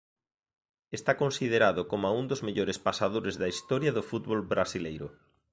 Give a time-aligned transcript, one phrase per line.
[0.97, 5.07] Está considerado coma un dos mellores pasadores da historia do fútbol brasileiro.